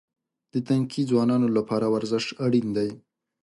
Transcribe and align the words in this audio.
د 0.53 0.55
تنکي 0.67 1.01
ځوانانو 1.09 1.47
لپاره 1.57 1.85
ورزش 1.95 2.25
اړین 2.45 2.67
دی. 2.77 2.89